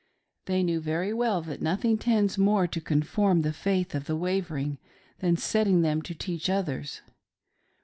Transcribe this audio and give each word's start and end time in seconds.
They 0.45 0.63
knew 0.63 0.81
very 0.81 1.13
well 1.13 1.43
that 1.43 1.61
nothing 1.61 1.99
tends 1.99 2.35
more 2.35 2.65
to 2.65 2.81
confirm 2.81 3.43
the 3.43 3.53
faith 3.53 3.93
of 3.93 4.05
the 4.05 4.15
wavering 4.15 4.79
than 5.19 5.37
setting 5.37 5.83
them 5.83 6.01
to 6.01 6.15
teach 6.15 6.49
others. 6.49 7.03